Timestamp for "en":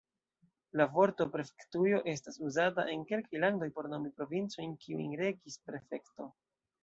2.95-3.05